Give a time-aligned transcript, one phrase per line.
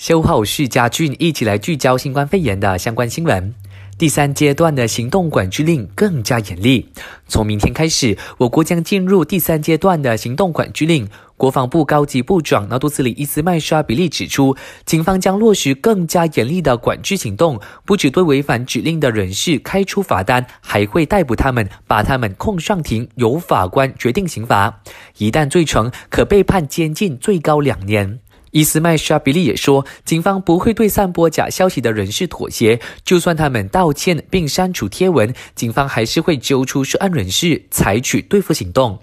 [0.00, 3.54] 修好续家俊，一起来聚焦新冠肺炎的相关新闻。
[3.98, 6.88] 第三阶段的行动管制令更加严厉，
[7.28, 11.06] 从明天开始，我国将进入第三阶段的行动管制令。
[11.36, 24.80] 国防部高级部长纳杜斯里伊斯麦沙比利指出，警方将落实更加严厉的管制行动，不只对违反指令的人士开出罚单，还会逮捕他们，把他们控上庭，由法官决定刑罚。
[25.18, 28.20] 一旦罪成，可被判监禁最高两年。
[28.50, 38.98] 伊斯麦沙比利也说，警方不会对散播假消息的人士妥协，就算他们道歉并删除贴文，警方还是会揪出涉案人士，采取对付行动。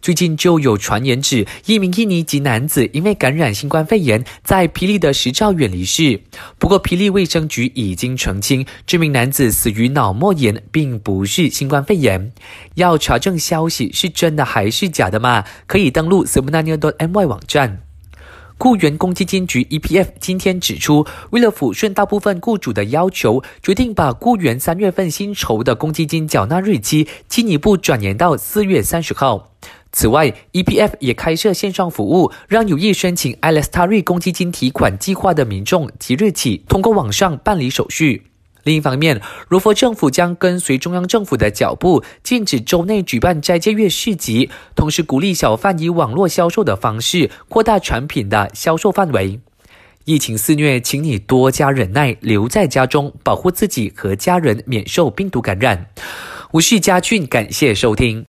[0.00, 6.22] 最近就有传言指，一名印尼籍男子因为感染新冠肺炎，在霹雳的石兆远离世。
[6.56, 12.32] 不过，霹雳卫生局已经澄清，这名男子死于脑膜炎，并不是新冠肺炎。
[12.76, 15.44] 要查证消息是真的还是假的吗？
[15.66, 17.87] 可以登录 s e m n a n i a m y 网站。
[18.58, 29.52] 雇员公积金局 （EPF） 今天指出，为了抚顺大部分雇主的要求，决定把雇员三月份薪酬的公积金缴纳日期进一步转延到四月三十号。
[29.92, 38.24] 此外，EPF 也开设线上服务，让有意申请 a l e s t a r i 公积金提款计划的民众即日起通过网上办理手续。
[38.68, 49.40] 另一方面，如佛政府将跟随中央政府的脚步，禁止州内举办斋戒月市集，同时鼓励小贩以网络销售的方式扩大产品的销售范围。
[50.04, 55.86] 疫情肆虐，请你多加忍耐，留在家中，保护自己和家人免受病毒感染。
[56.50, 58.26] 我是嘉俊，感谢收听。